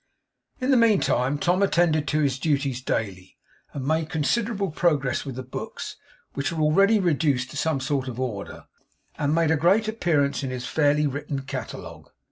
[0.59, 3.37] In the meantime Tom attended to his duties daily,
[3.71, 5.95] and made considerable progress with the books;
[6.33, 8.65] which were already reduced to some sort of order,
[9.19, 12.09] and made a great appearance in his fairly written catalogue.